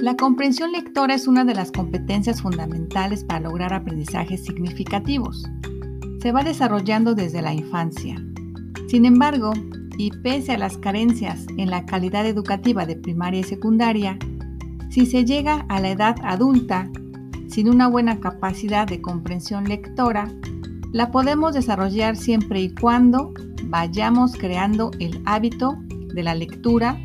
[0.00, 5.44] La comprensión lectora es una de las competencias fundamentales para lograr aprendizajes significativos.
[6.22, 8.14] Se va desarrollando desde la infancia.
[8.86, 9.52] Sin embargo,
[9.96, 14.16] y pese a las carencias en la calidad educativa de primaria y secundaria,
[14.88, 16.88] si se llega a la edad adulta
[17.48, 20.32] sin una buena capacidad de comprensión lectora,
[20.92, 25.76] la podemos desarrollar siempre y cuando vayamos creando el hábito
[26.14, 26.96] de la lectura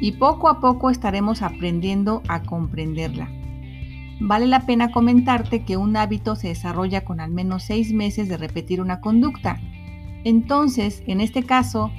[0.00, 3.28] y poco a poco estaremos aprendiendo a comprenderla.
[4.20, 8.36] Vale la pena comentarte que un hábito se desarrolla con al menos seis meses de
[8.36, 9.60] repetir una conducta.
[10.24, 11.90] Entonces, en este caso,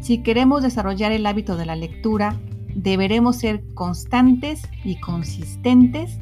[0.00, 2.38] si queremos desarrollar el hábito de la lectura,
[2.74, 6.18] deberemos ser constantes y consistentes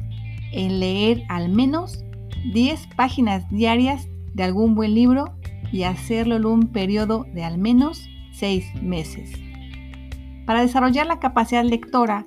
[0.51, 2.03] en leer al menos
[2.53, 5.35] 10 páginas diarias de algún buen libro
[5.71, 9.31] y hacerlo en un periodo de al menos 6 meses.
[10.51, 12.25] Para desarrollar la capacidad lectora,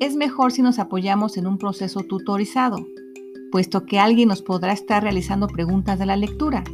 [0.00, 2.84] es mejor si nos apoyamos en un proceso tutorizado,
[3.52, 6.64] puesto que alguien nos podrá estar realizando preguntas de la lectura.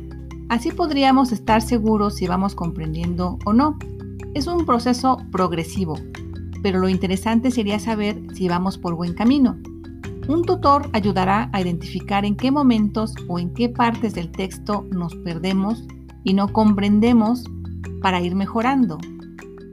[0.48, 3.78] Así podríamos estar seguros si vamos comprendiendo o no.
[4.32, 5.98] Es un proceso progresivo,
[6.62, 9.58] pero lo interesante sería saber si vamos por buen camino.
[10.28, 15.14] Un tutor ayudará a identificar en qué momentos o en qué partes del texto nos
[15.16, 15.84] perdemos
[16.24, 17.44] y no comprendemos
[18.00, 18.96] para ir mejorando.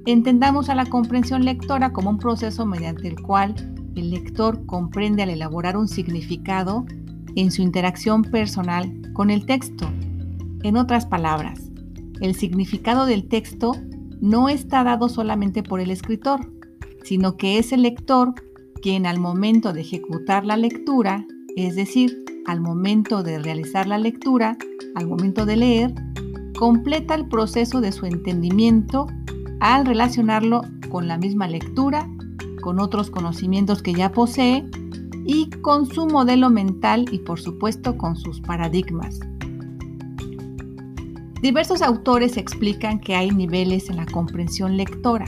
[0.06, 3.56] Entendamos a la comprensión lectora como un proceso mediante el cual
[3.96, 6.86] el lector comprende al elaborar un significado
[7.36, 9.90] en su interacción personal con el texto.
[10.64, 11.72] En otras palabras,
[12.20, 13.78] el significado del texto
[14.20, 16.52] no está dado solamente por el escritor,
[17.04, 18.34] sino que es el lector
[18.82, 21.26] quien al momento de ejecutar la lectura,
[21.56, 24.58] es decir, al momento de realizar la lectura,
[24.96, 25.94] al momento de leer,
[26.58, 29.08] completa el proceso de su entendimiento
[29.64, 32.06] al relacionarlo con la misma lectura,
[32.62, 34.66] con otros conocimientos que ya posee
[35.26, 39.22] y con su modelo mental y por supuesto con sus paradigmas.
[41.42, 45.28] Diversos autores explican que hay niveles en la comprensión lectora.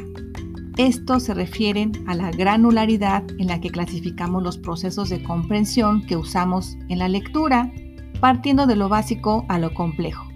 [0.76, 6.18] Estos se refieren a la granularidad en la que clasificamos los procesos de comprensión que
[6.18, 7.72] usamos en la lectura,
[8.20, 10.35] partiendo de lo básico a lo complejo.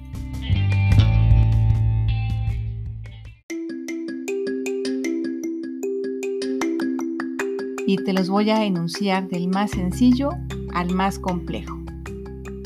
[7.89, 10.29] Y te los voy a enunciar del más sencillo
[10.75, 11.75] al más complejo.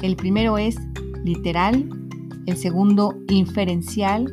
[0.01, 0.78] El primero es
[1.23, 1.89] literal,
[2.45, 4.29] el segundo inferencial,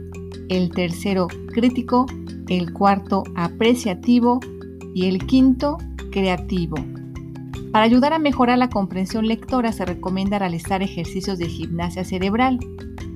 [0.49, 2.07] el tercero crítico,
[2.49, 4.41] el cuarto apreciativo
[4.93, 5.79] y el quinto
[6.11, 6.75] creativo.
[7.71, 12.59] Para ayudar a mejorar la comprensión lectora se recomienda realizar ejercicios de gimnasia cerebral,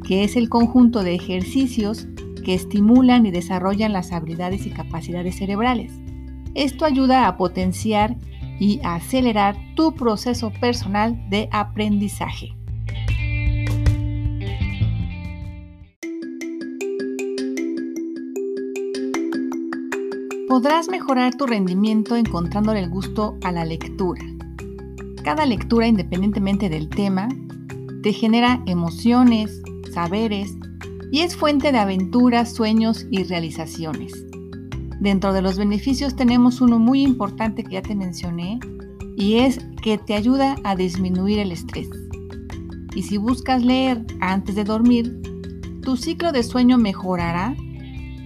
[0.07, 2.07] que es el conjunto de ejercicios
[2.45, 6.04] que estimulan y desarrollan las habilidades y capacidades cerebrales.
[6.55, 8.17] Esto ayuda a potenciar
[8.61, 12.55] y acelerar tu proceso personal de aprendizaje.
[20.49, 24.23] Podrás mejorar tu rendimiento encontrándole el gusto a la lectura.
[25.25, 27.29] Cada lectura, independientemente del tema,
[28.05, 29.61] te genera emociones,
[29.93, 30.55] saberes
[31.11, 34.13] y es fuente de aventuras, sueños y realizaciones.
[35.01, 38.61] Dentro de los beneficios tenemos uno muy importante que ya te mencioné
[39.17, 41.89] y es que te ayuda a disminuir el estrés.
[42.95, 45.21] Y si buscas leer antes de dormir,
[45.83, 47.55] tu ciclo de sueño mejorará,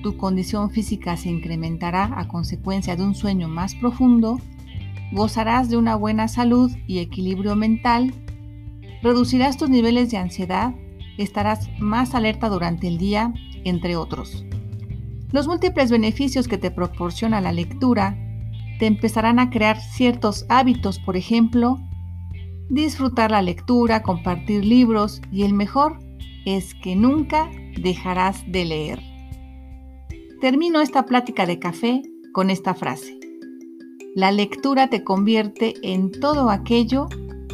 [0.02, 4.38] tu condición física se incrementará a consecuencia de un sueño más profundo,
[5.12, 8.14] gozarás de una buena salud y equilibrio mental,
[9.02, 10.74] reducirás tus niveles de ansiedad,
[11.16, 13.32] estarás más alerta durante el día,
[13.64, 14.44] entre otros.
[15.30, 18.16] Los múltiples beneficios que te proporciona la lectura
[18.78, 21.78] te empezarán a crear ciertos hábitos, por ejemplo,
[22.70, 25.98] disfrutar la lectura, compartir libros y el mejor
[26.46, 29.02] es que nunca dejarás de leer.
[30.40, 32.02] Termino esta plática de café
[32.32, 33.18] con esta frase.
[34.14, 37.08] La lectura te convierte en todo aquello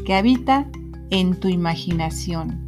[0.06, 0.70] que habita
[1.11, 2.65] en tu imaginación.